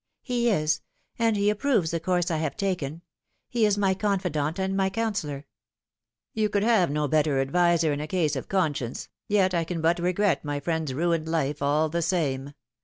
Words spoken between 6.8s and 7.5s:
no better